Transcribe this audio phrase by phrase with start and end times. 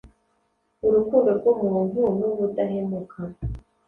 [0.87, 3.19] Urukundo rwumuntu nubudahemuka